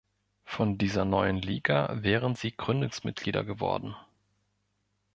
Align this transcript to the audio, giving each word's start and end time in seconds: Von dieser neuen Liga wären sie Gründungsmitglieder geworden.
Von 0.45 0.79
dieser 0.79 1.05
neuen 1.05 1.37
Liga 1.43 1.91
wären 2.01 2.33
sie 2.33 2.53
Gründungsmitglieder 2.57 3.43
geworden. 3.43 3.95